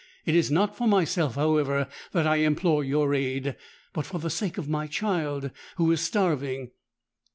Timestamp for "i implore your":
2.25-3.13